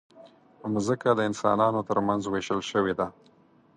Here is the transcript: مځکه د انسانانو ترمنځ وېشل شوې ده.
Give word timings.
مځکه 0.73 1.09
د 1.15 1.19
انسانانو 1.29 1.85
ترمنځ 1.89 2.21
وېشل 2.27 2.61
شوې 2.71 2.93
ده. 2.99 3.07